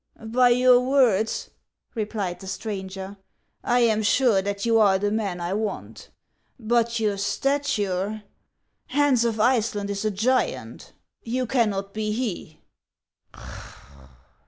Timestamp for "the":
2.39-2.47, 4.97-5.11